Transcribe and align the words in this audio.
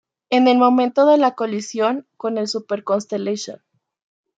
En 0.31 0.47
el 0.47 0.57
momento 0.57 1.05
de 1.05 1.19
la 1.19 1.35
colisión 1.35 2.07
con 2.17 2.39
el 2.39 2.47
Super 2.47 2.83
Constellation. 2.83 3.61